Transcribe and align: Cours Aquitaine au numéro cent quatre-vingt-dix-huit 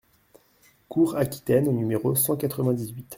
Cours 0.89 1.15
Aquitaine 1.15 1.67
au 1.67 1.73
numéro 1.73 2.15
cent 2.15 2.35
quatre-vingt-dix-huit 2.35 3.05